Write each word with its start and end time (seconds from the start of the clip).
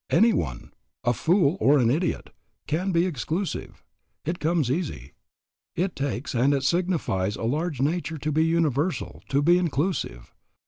Any 0.09 0.33
one 0.33 0.73
a 1.03 1.13
fool 1.13 1.57
or 1.59 1.77
an 1.77 1.91
idiot 1.91 2.31
can 2.65 2.91
be 2.91 3.05
exclusive. 3.05 3.83
It 4.25 4.39
comes 4.39 4.71
easy. 4.71 5.13
It 5.75 5.95
takes 5.95 6.33
and 6.33 6.55
it 6.55 6.63
signifies 6.63 7.35
a 7.35 7.43
large 7.43 7.79
nature 7.83 8.17
to 8.17 8.31
be 8.31 8.43
universal, 8.43 9.21
to 9.29 9.43
be 9.43 9.59
inclusive. 9.59 10.33